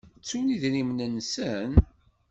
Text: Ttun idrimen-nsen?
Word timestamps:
Ttun 0.19 0.47
idrimen-nsen? 0.55 1.71